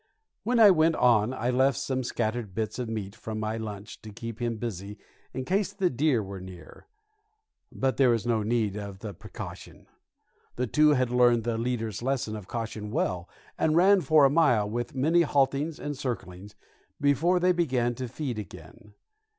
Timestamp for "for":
14.01-14.25